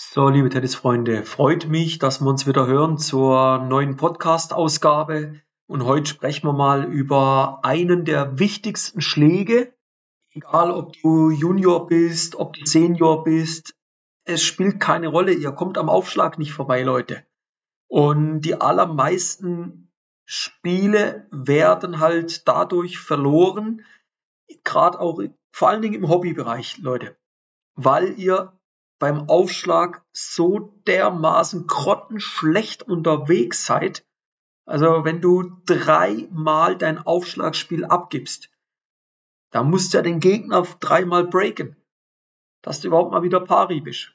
[0.00, 5.40] So, liebe Tennisfreunde, freut mich, dass wir uns wieder hören zur neuen Podcast-Ausgabe.
[5.66, 9.74] Und heute sprechen wir mal über einen der wichtigsten Schläge.
[10.30, 13.74] Egal, ob du Junior bist, ob du Senior bist,
[14.22, 15.32] es spielt keine Rolle.
[15.32, 17.26] Ihr kommt am Aufschlag nicht vorbei, Leute.
[17.88, 19.90] Und die allermeisten
[20.24, 23.84] Spiele werden halt dadurch verloren,
[24.62, 27.16] gerade auch vor allen Dingen im Hobbybereich, Leute,
[27.74, 28.52] weil ihr
[28.98, 34.04] beim Aufschlag so dermaßen grottenschlecht unterwegs seid.
[34.66, 38.50] Also wenn du dreimal dein Aufschlagspiel abgibst,
[39.50, 41.76] dann musst du ja den Gegner dreimal breaken,
[42.62, 44.12] dass du überhaupt mal wieder pari bist.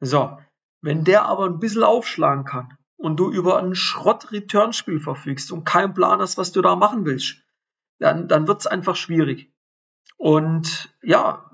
[0.00, 0.38] So,
[0.80, 5.92] wenn der aber ein bisschen aufschlagen kann und du über ein Schrott-Return-Spiel verfügst und keinen
[5.92, 7.42] Plan hast, was du da machen willst,
[7.98, 9.52] dann, dann wird es einfach schwierig.
[10.16, 11.49] Und ja,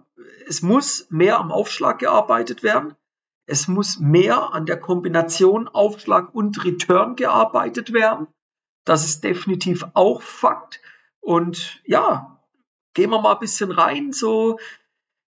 [0.46, 2.94] es muss mehr am Aufschlag gearbeitet werden.
[3.46, 8.28] Es muss mehr an der Kombination Aufschlag und Return gearbeitet werden.
[8.84, 10.80] Das ist definitiv auch Fakt.
[11.20, 12.40] Und ja,
[12.94, 14.58] gehen wir mal ein bisschen rein, so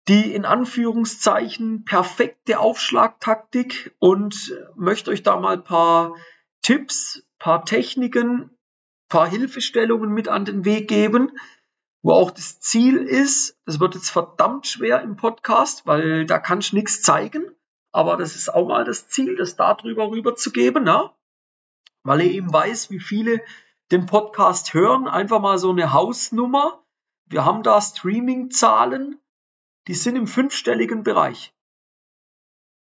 [0.09, 6.17] die in Anführungszeichen perfekte Aufschlagtaktik und möchte euch da mal ein paar
[6.61, 8.51] Tipps, paar Techniken,
[9.09, 11.31] paar Hilfestellungen mit an den Weg geben,
[12.05, 16.61] wo auch das Ziel ist, das wird jetzt verdammt schwer im Podcast, weil da kann
[16.61, 17.51] ich nichts zeigen,
[17.93, 21.11] aber das ist auch mal das Ziel, das darüber rüberzugeben, ne?
[22.03, 23.41] weil ich eben weiß, wie viele
[23.91, 26.85] den Podcast hören, einfach mal so eine Hausnummer.
[27.25, 29.19] Wir haben da Streaming-Zahlen,
[29.89, 31.55] die sind im fünfstelligen Bereich.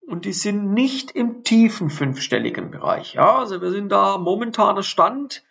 [0.01, 3.15] Und die sind nicht im tiefen fünfstelligen Bereich.
[3.15, 5.43] Ja, also wir sind da momentaner Stand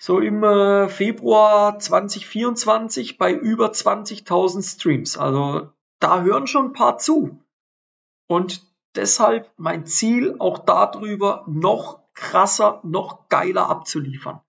[0.00, 5.18] so im äh, Februar 2024 bei über 20.000 Streams.
[5.18, 7.38] Also da hören schon ein paar zu.
[8.26, 14.40] Und deshalb mein Ziel, auch darüber noch krasser, noch geiler abzuliefern.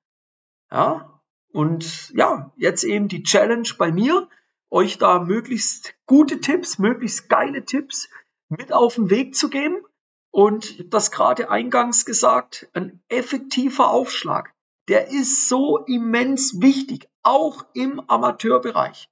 [0.71, 4.29] Ja, und ja, jetzt eben die Challenge bei mir,
[4.69, 8.07] euch da möglichst gute Tipps, möglichst geile Tipps
[8.47, 9.83] mit auf den Weg zu geben.
[10.31, 14.53] Und ich habe das gerade eingangs gesagt, ein effektiver Aufschlag
[14.87, 19.07] der ist so immens wichtig, auch im Amateurbereich.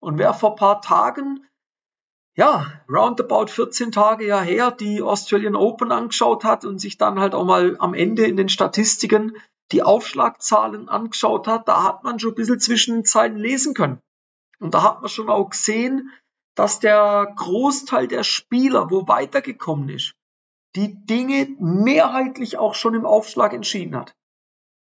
[0.00, 1.46] Und wer vor paar Tagen,
[2.34, 7.34] ja, roundabout 14 Tage ja her, die Australian Open angeschaut hat und sich dann halt
[7.34, 9.36] auch mal am Ende in den Statistiken
[9.70, 14.00] die Aufschlagzahlen angeschaut hat, da hat man schon ein bisschen zwischen den Zeilen lesen können.
[14.60, 16.10] Und da hat man schon auch gesehen,
[16.54, 20.14] dass der Großteil der Spieler, wo weitergekommen ist,
[20.76, 24.14] die Dinge mehrheitlich auch schon im Aufschlag entschieden hat.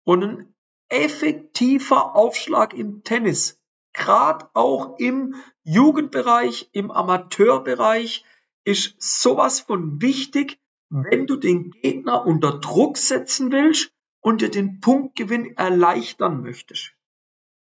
[0.05, 0.55] Und ein
[0.89, 3.61] effektiver Aufschlag im Tennis,
[3.93, 8.25] gerade auch im Jugendbereich, im Amateurbereich,
[8.65, 10.59] ist sowas von wichtig,
[10.91, 16.95] wenn du den Gegner unter Druck setzen willst und dir den Punktgewinn erleichtern möchtest.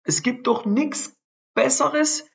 [0.05, 1.17] Es gibt doch nichts
[1.55, 2.29] Besseres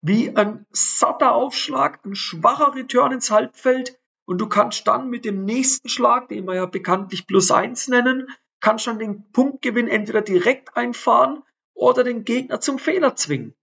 [0.00, 5.44] wie ein satter Aufschlag, ein schwacher Return ins Halbfeld und du kannst dann mit dem
[5.44, 8.28] nächsten Schlag, den wir ja bekanntlich plus eins nennen,
[8.60, 11.42] kannst dann den Punktgewinn entweder direkt einfahren
[11.74, 13.54] oder den Gegner zum Fehler zwingen.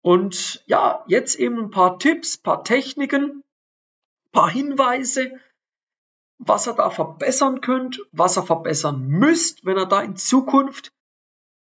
[0.00, 3.42] Und ja, jetzt eben ein paar Tipps, paar Techniken,
[4.32, 5.40] paar Hinweise,
[6.38, 10.92] was ihr da verbessern könnt, was ihr verbessern müsst, wenn ihr da in Zukunft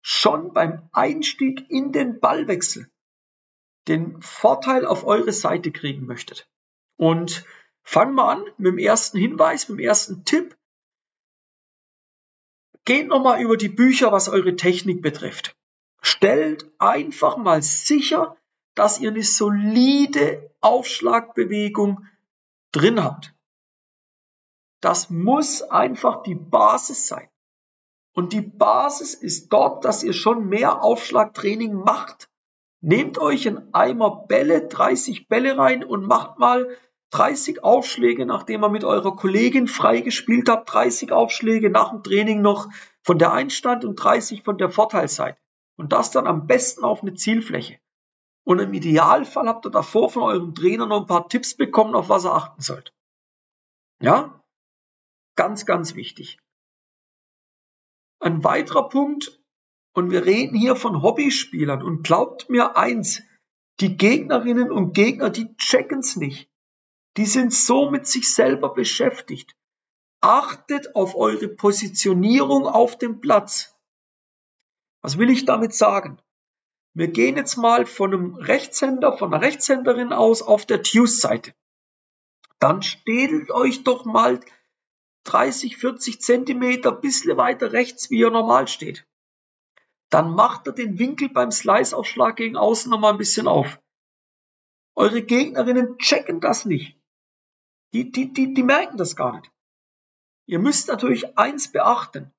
[0.01, 2.89] schon beim Einstieg in den Ballwechsel
[3.87, 6.47] den Vorteil auf eure Seite kriegen möchtet.
[6.97, 7.45] Und
[7.83, 10.55] fangen wir an mit dem ersten Hinweis, mit dem ersten Tipp.
[12.85, 15.55] Geht nochmal über die Bücher, was eure Technik betrifft.
[16.01, 18.35] Stellt einfach mal sicher,
[18.75, 22.05] dass ihr eine solide Aufschlagbewegung
[22.71, 23.33] drin habt.
[24.79, 27.29] Das muss einfach die Basis sein.
[28.13, 32.29] Und die Basis ist dort, dass ihr schon mehr Aufschlagtraining macht.
[32.81, 36.75] Nehmt euch einen Eimer Bälle, 30 Bälle rein und macht mal
[37.11, 42.41] 30 Aufschläge, nachdem ihr mit eurer Kollegin frei gespielt habt, 30 Aufschläge nach dem Training
[42.41, 42.69] noch
[43.03, 45.37] von der Einstand und 30 von der Vorteilsseite.
[45.77, 47.79] Und das dann am besten auf eine Zielfläche.
[48.43, 52.09] Und im Idealfall habt ihr davor von eurem Trainer noch ein paar Tipps bekommen, auf
[52.09, 52.93] was ihr achten sollt.
[54.01, 54.43] Ja?
[55.35, 56.39] Ganz, ganz wichtig.
[58.19, 59.41] Ein weiterer Punkt,
[59.93, 63.21] und wir reden hier von Hobbyspielern, und glaubt mir eins,
[63.79, 66.50] die Gegnerinnen und Gegner, die checken's nicht.
[67.17, 69.55] Die sind so mit sich selber beschäftigt.
[70.21, 73.75] Achtet auf eure Positionierung auf dem Platz.
[75.01, 76.21] Was will ich damit sagen?
[76.93, 81.53] Wir gehen jetzt mal von einem Rechtshänder, von einer Rechtshänderin aus auf der Deuce-Seite.
[82.59, 84.39] dann stellt euch doch mal
[85.23, 89.07] 30, 40 Zentimeter bisschen weiter rechts, wie ihr normal steht.
[90.09, 93.79] Dann macht er den Winkel beim Slice-Aufschlag gegen außen nochmal ein bisschen auf.
[94.95, 97.00] Eure Gegnerinnen checken das nicht.
[97.93, 99.51] Die, die, die, die merken das gar nicht.
[100.45, 102.33] Ihr müsst natürlich eins beachten.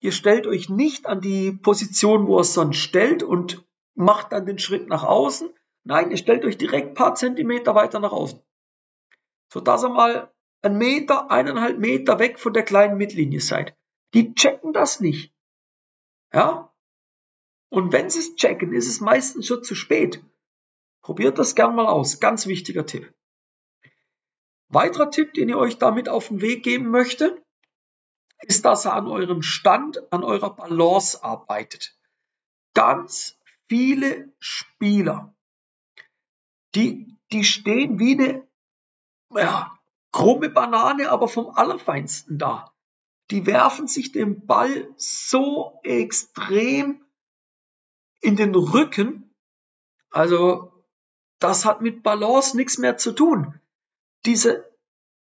[0.00, 4.58] Ihr stellt euch nicht an die Position, wo er sonst stellt und macht dann den
[4.58, 5.50] Schritt nach außen.
[5.84, 8.40] Nein, ihr stellt euch direkt paar Zentimeter weiter nach außen.
[9.50, 10.32] Sodass ihr mal
[10.62, 13.76] einen Meter, eineinhalb Meter weg von der kleinen Mittellinie seid.
[14.14, 15.34] Die checken das nicht.
[16.32, 16.72] Ja?
[17.68, 20.22] Und wenn sie es checken, ist es meistens schon zu spät.
[21.02, 22.20] Probiert das gern mal aus.
[22.20, 23.12] Ganz wichtiger Tipp.
[24.74, 27.40] Weiterer Tipp, den ich euch damit auf den Weg geben möchte,
[28.40, 31.96] ist, dass ihr an eurem Stand, an eurer Balance arbeitet.
[32.74, 33.38] Ganz
[33.68, 35.34] viele Spieler,
[36.74, 38.48] die, die stehen wie eine
[39.30, 39.78] ja,
[40.12, 42.74] krumme Banane, aber vom Allerfeinsten da.
[43.30, 47.04] Die werfen sich den Ball so extrem
[48.20, 49.34] in den Rücken.
[50.10, 50.84] Also,
[51.38, 53.60] das hat mit Balance nichts mehr zu tun.
[54.26, 54.70] Diese,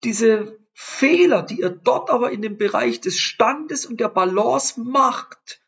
[0.04, 5.62] diese Fehler, die ihr dort aber in dem Bereich des Standes und der Balance macht,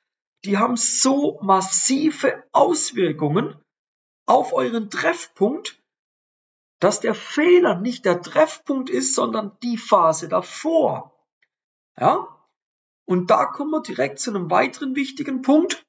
[0.44, 3.56] die haben so massive Auswirkungen
[4.26, 5.82] auf euren Treffpunkt,
[6.80, 11.18] dass der Fehler nicht der Treffpunkt ist, sondern die Phase davor.
[11.98, 12.28] Ja?
[13.04, 15.86] Und da kommen wir direkt zu einem weiteren wichtigen Punkt,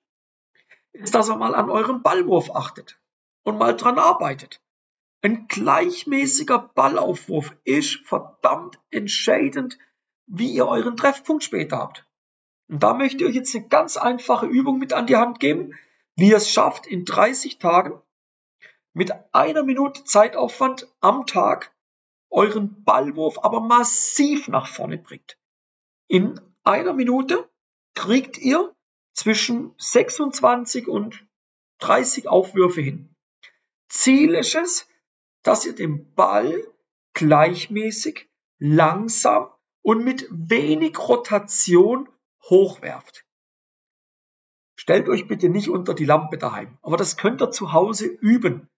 [0.94, 3.00] ist, dass ihr mal an eurem Ballwurf achtet
[3.44, 4.62] und mal dran arbeitet.
[5.22, 9.78] Ein gleichmäßiger Ballaufwurf ist verdammt entscheidend,
[10.28, 12.06] wie ihr euren Treffpunkt später habt.
[12.70, 15.74] Und da möchte ich euch jetzt eine ganz einfache Übung mit an die Hand geben,
[16.16, 18.02] wie ihr es schafft, in 30 Tagen
[18.94, 21.74] mit einer Minute Zeitaufwand am Tag
[22.30, 25.38] euren Ballwurf aber massiv nach vorne bringt.
[26.08, 27.50] In einer Minute
[27.96, 28.74] kriegt ihr
[29.14, 31.26] zwischen 26 und
[31.80, 33.16] 30 Aufwürfe hin.
[33.88, 34.88] Ziel ist es,
[35.44, 36.68] dass ihr den Ball
[37.14, 39.50] gleichmäßig, langsam
[39.82, 42.10] und mit wenig Rotation
[42.44, 43.26] hochwerft.
[44.76, 48.70] Stellt euch bitte nicht unter die Lampe daheim, aber das könnt ihr zu Hause üben.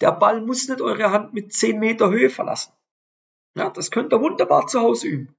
[0.00, 2.72] Der Ball muss nicht eure Hand mit 10 Meter Höhe verlassen.
[3.54, 5.34] Ja, das könnt ihr wunderbar zu Hause üben.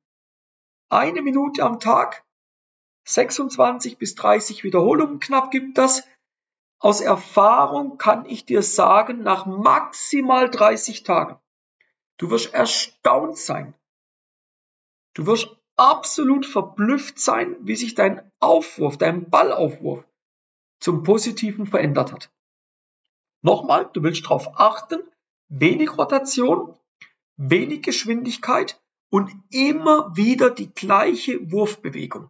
[0.90, 2.26] Eine Minute am Tag,
[3.08, 6.04] 26 bis 30 Wiederholungen knapp gibt das.
[6.80, 11.40] Aus Erfahrung kann ich dir sagen, nach maximal 30 Tagen,
[12.18, 13.74] du wirst erstaunt sein.
[15.14, 20.04] Du wirst absolut verblüfft sein, wie sich dein Aufwurf, dein Ballaufwurf
[20.80, 22.32] zum Positiven verändert hat.
[23.42, 25.02] Nochmal, du willst darauf achten,
[25.48, 26.78] wenig Rotation,
[27.38, 32.30] wenig Geschwindigkeit und immer wieder die gleiche Wurfbewegung.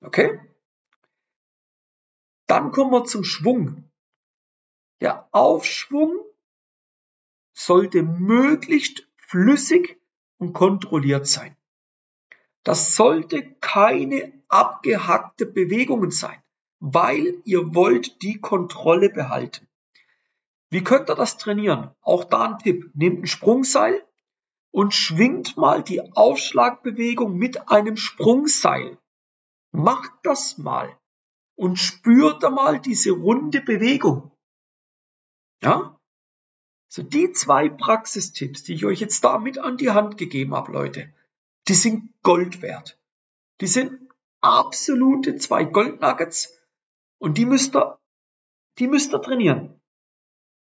[0.00, 0.38] Okay?
[2.46, 3.90] Dann kommen wir zum Schwung.
[5.00, 6.20] Der Aufschwung
[7.52, 10.00] sollte möglichst flüssig
[10.38, 11.56] und kontrolliert sein.
[12.62, 16.42] Das sollte keine abgehackte Bewegungen sein,
[16.80, 19.68] weil ihr wollt die Kontrolle behalten.
[20.70, 21.94] Wie könnt ihr das trainieren?
[22.00, 22.90] Auch da ein Tipp.
[22.94, 24.04] Nehmt ein Sprungseil
[24.70, 28.98] und schwingt mal die Aufschlagbewegung mit einem Sprungseil.
[29.70, 30.98] Macht das mal
[31.56, 34.32] und spürt mal diese runde Bewegung.
[35.62, 35.98] Ja?
[36.88, 40.72] So die zwei Praxistipps, die ich euch jetzt da mit an die Hand gegeben habe,
[40.72, 41.12] Leute,
[41.68, 42.98] die sind Gold wert.
[43.60, 44.00] Die sind
[44.40, 46.52] absolute zwei Goldnuggets
[47.18, 47.98] und die müsst ihr,
[48.78, 49.80] die müsst ihr trainieren.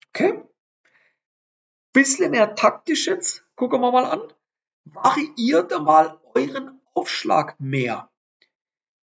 [0.08, 0.42] Okay?
[1.92, 4.32] Bisschen mehr taktisch jetzt, gucken wir mal an.
[4.84, 8.10] Variiert mal euren Aufschlag mehr.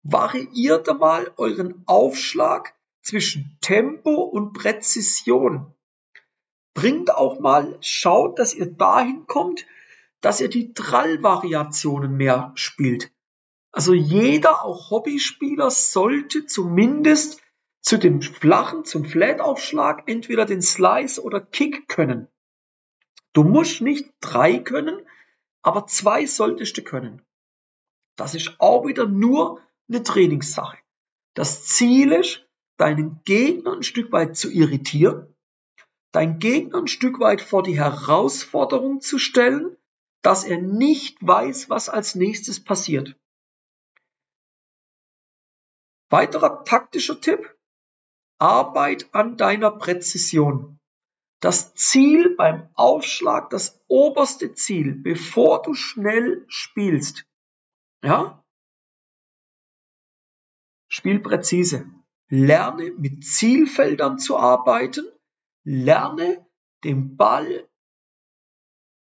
[0.09, 5.73] Variiert mal euren Aufschlag zwischen Tempo und Präzision.
[6.73, 9.65] Bringt auch mal, schaut, dass ihr dahin kommt,
[10.21, 13.11] dass ihr die Trallvariationen mehr spielt.
[13.73, 17.41] Also jeder, auch Hobbyspieler, sollte zumindest
[17.81, 22.29] zu dem flachen, zum Flat-Aufschlag entweder den Slice oder Kick können.
[23.33, 25.01] Du musst nicht drei können,
[25.61, 27.21] aber zwei solltest du können.
[28.15, 30.77] Das ist auch wieder nur eine Trainingssache.
[31.33, 35.33] Das Ziel ist, deinen Gegner ein Stück weit zu irritieren,
[36.11, 39.77] deinen Gegner ein Stück weit vor die Herausforderung zu stellen,
[40.21, 43.15] dass er nicht weiß, was als nächstes passiert.
[46.09, 47.55] Weiterer taktischer Tipp.
[48.39, 50.79] Arbeit an deiner Präzision.
[51.39, 57.25] das Ziel beim Aufschlag, das oberste Ziel, bevor du schnell spielst.
[58.03, 58.43] Ja?
[60.97, 61.85] Spiel präzise.
[62.27, 65.05] Lerne mit Zielfeldern zu arbeiten.
[65.63, 66.43] Lerne
[66.83, 67.69] den Ball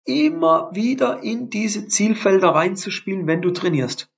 [0.04, 4.12] immer wieder in diese Zielfelder reinzuspielen, wenn du trainierst.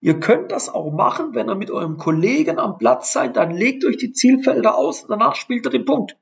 [0.00, 3.84] Ihr könnt das auch machen, wenn ihr mit eurem Kollegen am Platz seid, dann legt
[3.84, 6.18] euch die Zielfelder aus und danach spielt er den Punkt.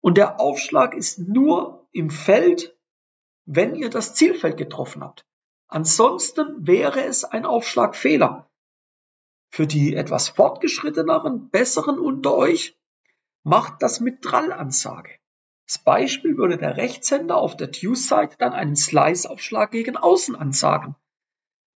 [0.00, 2.78] Und der Aufschlag ist nur im Feld,
[3.44, 5.26] wenn ihr das Zielfeld getroffen habt.
[5.66, 8.47] Ansonsten wäre es ein Aufschlagfehler.
[9.50, 12.78] Für die etwas fortgeschritteneren, besseren unter euch,
[13.42, 15.10] macht das mit Drall-Ansage.
[15.66, 20.96] Das Beispiel würde der Rechtshänder auf der Deuce-Seite dann einen Slice-Aufschlag gegen Außen ansagen.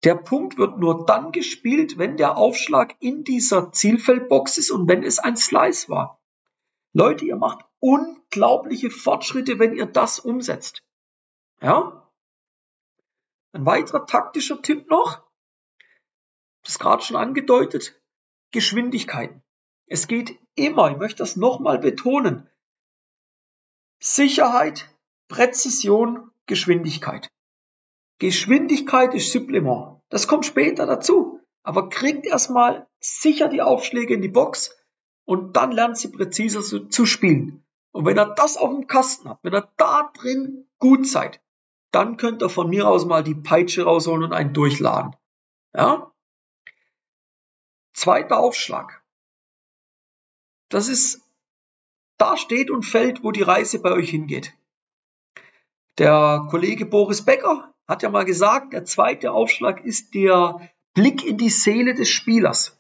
[0.04, 5.04] Der Punkt wird nur dann gespielt, wenn der Aufschlag in dieser Zielfeldbox ist und wenn
[5.04, 6.22] es ein Slice war.
[6.94, 10.84] Leute, ihr macht unglaubliche Fortschritte, wenn ihr das umsetzt.
[11.62, 12.10] Ja?
[13.52, 15.24] Ein weiterer taktischer Tipp noch,
[16.64, 18.00] das gerade schon angedeutet,
[18.52, 19.42] Geschwindigkeiten.
[19.88, 22.50] Es geht immer, ich möchte das nochmal betonen,
[24.00, 24.90] Sicherheit,
[25.28, 27.30] Präzision, Geschwindigkeit.
[28.20, 30.02] Geschwindigkeit ist Supplement.
[30.10, 31.40] Das kommt später dazu.
[31.64, 34.78] Aber kriegt erstmal sicher die Aufschläge in die Box
[35.26, 37.64] und dann lernt sie präziser zu, zu spielen.
[37.92, 41.42] Und wenn er das auf dem Kasten hat, wenn er da drin gut seid,
[41.92, 45.16] dann könnt ihr von mir aus mal die Peitsche rausholen und einen durchladen.
[45.76, 46.12] Ja?
[48.00, 49.04] Zweiter Aufschlag.
[50.70, 51.22] Das ist,
[52.18, 54.58] da steht und fällt, wo die Reise bei euch hingeht.
[55.98, 61.38] Der Kollege Boris Becker hat ja mal gesagt, der zweite Aufschlag ist der Blick in
[61.38, 62.80] die Seele des Spielers.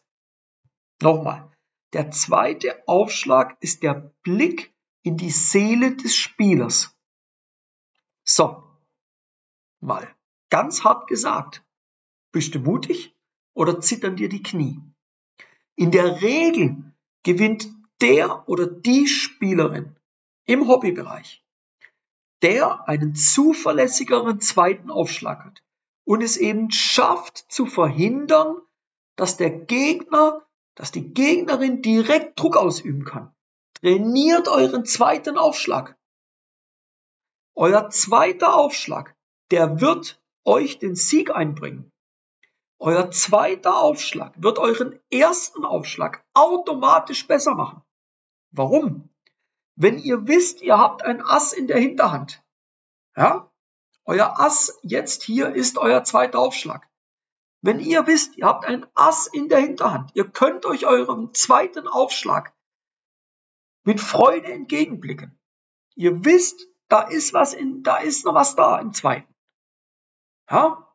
[1.01, 1.51] Nochmal.
[1.91, 6.97] Der zweite Aufschlag ist der Blick in die Seele des Spielers.
[8.23, 8.63] So,
[9.81, 10.07] mal
[10.49, 11.61] ganz hart gesagt.
[12.31, 13.13] Bist du mutig
[13.53, 14.81] oder zittern dir die Knie?
[15.79, 16.75] In der Regel
[17.23, 17.69] gewinnt
[18.01, 19.95] der oder die Spielerin
[20.45, 21.41] im Hobbybereich,
[22.41, 25.63] der einen zuverlässigeren zweiten Aufschlag hat
[26.03, 28.57] und es eben schafft zu verhindern,
[29.15, 30.45] dass der Gegner,
[30.75, 33.33] dass die Gegnerin direkt Druck ausüben kann.
[33.75, 35.97] Trainiert euren zweiten Aufschlag.
[37.55, 39.15] Euer zweiter Aufschlag,
[39.49, 41.89] der wird euch den Sieg einbringen.
[42.79, 47.83] Euer zweiter Aufschlag wird euren ersten Aufschlag automatisch besser machen.
[48.51, 49.09] Warum?
[49.75, 52.41] Wenn ihr wisst, ihr habt ein Ass in der Hinterhand,
[53.15, 53.51] ja,
[54.05, 56.89] euer Ass jetzt hier ist euer zweiter Aufschlag.
[57.61, 61.87] Wenn ihr wisst, ihr habt ein Ass in der Hinterhand, ihr könnt euch eurem zweiten
[61.87, 62.55] Aufschlag
[63.83, 65.37] mit Freude entgegenblicken.
[65.95, 69.33] Ihr wisst, da ist was in, da ist noch was da im zweiten.
[70.49, 70.88] Ja?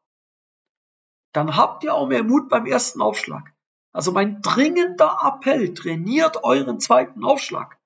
[1.35, 3.53] Dann habt ihr auch mehr Mut beim ersten Aufschlag.
[3.93, 7.79] Also mein dringender Appell, trainiert euren zweiten Aufschlag.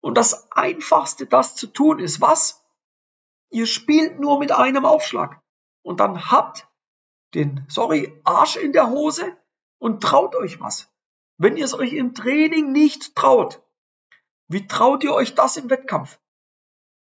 [0.00, 2.64] Und das einfachste, das zu tun, ist was?
[3.50, 5.40] Ihr spielt nur mit einem Aufschlag.
[5.82, 6.66] Und dann habt
[7.34, 9.36] den, sorry, Arsch in der Hose
[9.78, 10.90] und traut euch was.
[11.36, 13.62] Wenn ihr es euch im Training nicht traut,
[14.48, 16.18] wie traut ihr euch das im Wettkampf?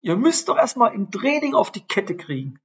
[0.01, 2.59] Ihr müsst doch erstmal im Training auf die Kette kriegen.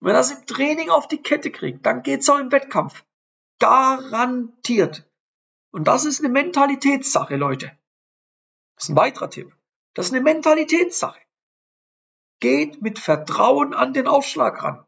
[0.00, 3.04] Wenn ihr das im Training auf die Kette kriegt, dann geht's auch im Wettkampf.
[3.58, 5.06] Garantiert.
[5.70, 7.76] Und das ist eine Mentalitätssache, Leute.
[8.76, 9.54] Das ist ein weiterer Tipp.
[9.94, 11.20] Das ist eine Mentalitätssache.
[12.40, 14.86] Geht mit Vertrauen an den Aufschlag ran.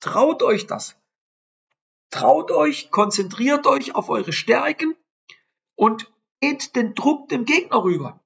[0.00, 0.96] Traut euch das.
[2.10, 4.94] Traut euch, konzentriert euch auf eure Stärken
[5.74, 8.20] und geht den Druck dem Gegner rüber.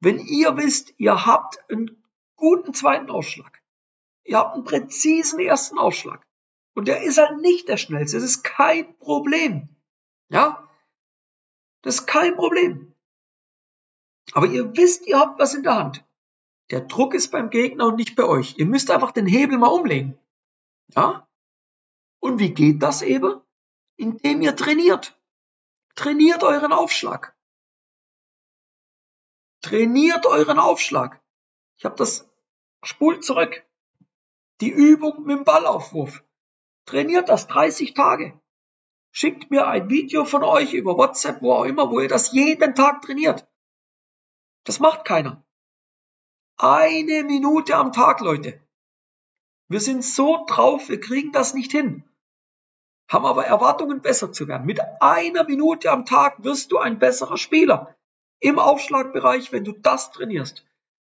[0.00, 2.02] Wenn ihr wisst, ihr habt einen
[2.34, 3.59] guten zweiten Aufschlag,
[4.24, 6.26] ihr habt einen präzisen ersten Aufschlag,
[6.74, 8.16] und der ist halt nicht der schnellste.
[8.16, 9.68] Das ist kein Problem.
[10.28, 10.68] Ja?
[11.82, 12.94] Das ist kein Problem.
[14.32, 16.04] Aber ihr wisst, ihr habt was in der Hand.
[16.70, 18.56] Der Druck ist beim Gegner und nicht bei euch.
[18.58, 20.18] Ihr müsst einfach den Hebel mal umlegen.
[20.94, 21.28] Ja?
[22.20, 23.40] Und wie geht das eben?
[23.96, 25.18] Indem ihr trainiert.
[25.96, 27.36] Trainiert euren Aufschlag.
[29.62, 31.20] Trainiert euren Aufschlag.
[31.76, 32.28] Ich habe das
[32.82, 33.66] spult zurück.
[34.60, 36.22] Die Übung mit dem Ballaufwurf.
[36.84, 38.38] Trainiert das 30 Tage.
[39.10, 42.74] Schickt mir ein Video von euch über WhatsApp, wo auch immer, wo ihr das jeden
[42.74, 43.48] Tag trainiert.
[44.64, 45.42] Das macht keiner.
[46.58, 48.60] Eine Minute am Tag, Leute.
[49.68, 52.04] Wir sind so drauf, wir kriegen das nicht hin.
[53.08, 54.66] Haben aber Erwartungen, besser zu werden.
[54.66, 57.96] Mit einer Minute am Tag wirst du ein besserer Spieler.
[58.40, 60.66] Im Aufschlagbereich, wenn du das trainierst.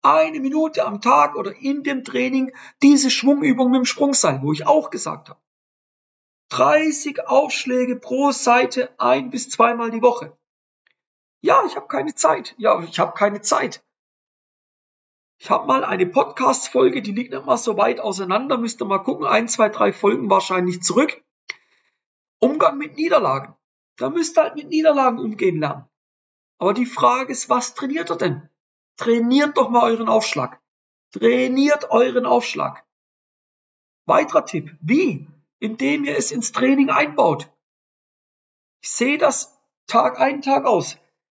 [0.02, 2.52] Eine Minute am Tag oder in dem Training
[2.82, 5.40] diese Schwungübung mit dem Sprungseil, wo ich auch gesagt habe.
[6.50, 10.36] 30 Aufschläge pro Seite ein bis zweimal die Woche.
[11.42, 12.54] Ja, ich habe keine Zeit.
[12.58, 13.84] Ja, ich habe keine Zeit.
[15.38, 18.98] Ich habe mal eine Podcast-Folge, die liegt nicht mal so weit auseinander, müsst ihr mal
[18.98, 21.22] gucken, ein, zwei, drei Folgen wahrscheinlich zurück.
[22.40, 23.54] Umgang mit Niederlagen.
[23.96, 25.88] Da müsst ihr halt mit Niederlagen umgehen lernen.
[26.58, 28.49] Aber die Frage ist, was trainiert ihr denn?
[29.00, 30.60] Trainiert doch mal euren Aufschlag.
[31.12, 32.84] Trainiert euren Aufschlag.
[34.04, 34.76] Weiterer Tipp.
[34.82, 35.26] Wie?
[35.58, 37.50] Indem ihr es ins Training einbaut.
[38.82, 40.98] Ich sehe das Tag ein, Tag aus.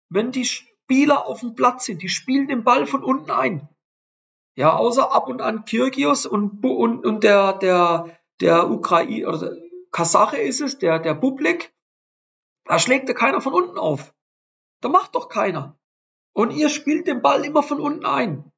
[0.09, 3.69] Wenn die Spieler auf dem Platz sind, die spielen den Ball von unten ein.
[4.55, 9.55] Ja, außer ab und an Kirgios und, und, und der, der, der Ukraine, oder
[9.91, 11.71] Kasache ist es, der, der Bublik.
[12.65, 14.15] Da schlägt ja keiner von unten auf.
[14.79, 15.77] Da macht doch keiner.
[16.33, 18.51] Und ihr spielt den Ball immer von unten ein.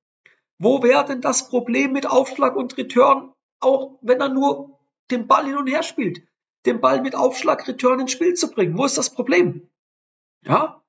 [0.59, 4.79] Wo wäre denn das Problem mit Aufschlag und Return, auch wenn er nur
[5.11, 6.27] den Ball hin und her spielt?
[6.65, 8.77] Den Ball mit Aufschlag, Return ins Spiel zu bringen.
[8.77, 9.69] Wo ist das Problem?
[10.43, 10.81] Ja?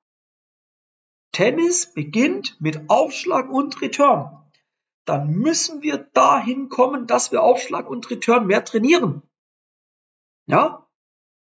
[1.31, 4.45] Tennis beginnt mit Aufschlag und Return
[5.05, 9.21] dann müssen wir dahin kommen, dass wir Aufschlag und Return mehr trainieren.
[10.47, 10.87] Ja?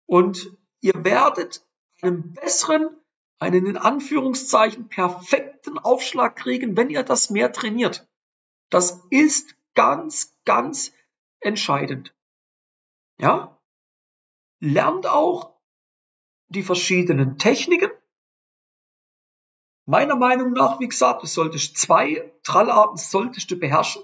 [0.05, 1.65] Und ihr werdet
[2.01, 2.89] einen besseren,
[3.43, 8.07] einen in Anführungszeichen perfekten Aufschlag kriegen, wenn ihr das mehr trainiert.
[8.69, 10.91] Das ist ganz, ganz
[11.39, 12.15] entscheidend.
[13.17, 13.59] Ja?
[14.59, 15.53] Lernt auch
[16.47, 17.91] die verschiedenen Techniken,
[19.85, 24.03] Meiner Meinung nach, wie gesagt, du solltest zwei Trallarten solltest du beherrschen.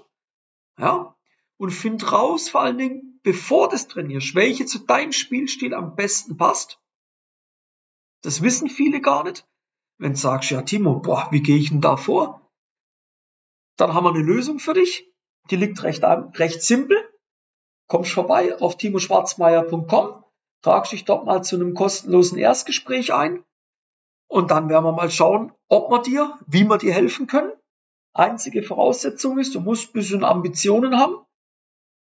[0.78, 1.16] Ja?
[1.56, 6.36] Und find raus, vor allen Dingen, bevor du trainierst, welche zu deinem Spielstil am besten
[6.36, 6.78] passt.
[8.22, 9.46] Das wissen viele gar nicht.
[9.98, 12.50] Wenn du sagst, ja, Timo, boah, wie gehe ich denn da vor?
[13.76, 15.10] Dann haben wir eine Lösung für dich.
[15.50, 16.96] Die liegt recht, recht simpel.
[17.88, 20.24] Kommst vorbei auf timoschwarzmeier.com,
[20.62, 23.44] tragst dich dort mal zu einem kostenlosen Erstgespräch ein
[24.30, 27.52] und dann werden wir mal schauen, ob wir dir, wie wir dir helfen können.
[28.14, 31.16] Einzige Voraussetzung ist, du musst ein bisschen Ambitionen haben.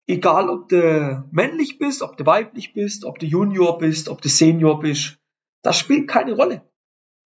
[0.07, 4.29] Egal, ob du männlich bist, ob du weiblich bist, ob du Junior bist, ob du
[4.29, 5.19] Senior bist.
[5.65, 6.63] Das spielt keine Rolle.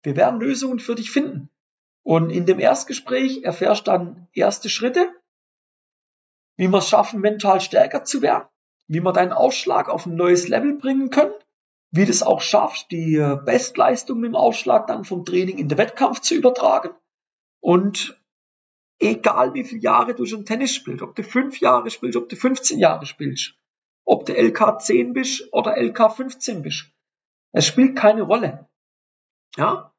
[0.03, 1.49] Wir werden Lösungen für dich finden.
[2.03, 5.09] Und in dem Erstgespräch erfährst du dann erste Schritte,
[6.55, 8.47] wie wir es schaffen, mental stärker zu werden,
[8.87, 11.33] wie wir deinen Ausschlag auf ein neues Level bringen können
[11.91, 16.19] wie du es auch schaffst, die Bestleistung im Aufschlag dann vom Training in den Wettkampf
[16.21, 16.89] zu übertragen.
[17.59, 18.21] Und
[18.99, 22.35] egal wie viele Jahre du schon Tennis spielst, ob du fünf Jahre spielst, ob du
[22.35, 23.55] 15 Jahre spielst,
[24.05, 26.91] ob du LK 10 bist oder LK 15 bist,
[27.57, 28.69] es spielt keine Rolle.
[29.55, 29.91] Ja?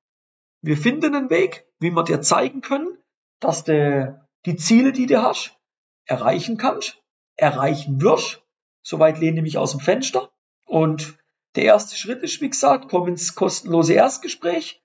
[0.63, 2.97] Wir finden einen Weg, wie wir dir zeigen können,
[3.41, 5.59] dass du die Ziele, die du hast,
[6.07, 7.03] erreichen kannst,
[7.37, 8.43] erreichen wirst.
[8.83, 10.31] Soweit lehne ich mich aus dem Fenster.
[10.67, 11.19] Und
[11.57, 14.81] der erste Schritt ist, wie gesagt, komm ins kostenlose Erstgespräch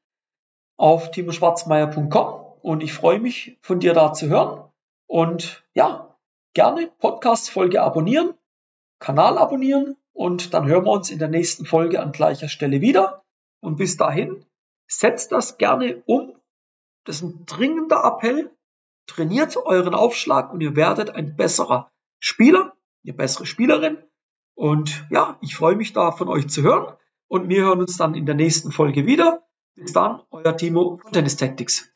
[0.76, 4.72] auf timoschwarzmeier.com und ich freue mich, von dir da zu hören.
[5.06, 6.18] Und ja,
[6.54, 8.34] gerne Podcast-Folge abonnieren,
[8.98, 13.23] Kanal abonnieren und dann hören wir uns in der nächsten Folge an gleicher Stelle wieder.
[13.60, 14.45] Und bis dahin,
[14.88, 16.36] setzt das gerne um.
[17.06, 18.52] Das ist ein dringender Appell.
[19.08, 23.97] Trainiert euren Aufschlag und ihr werdet ein besserer Spieler, eine bessere Spielerin
[24.56, 26.95] und ja, ich freue mich da von euch zu hören
[27.28, 29.47] und wir hören uns dann in der nächsten Folge wieder.
[29.76, 31.93] Bis dann, euer Timo von Tennis Tactics.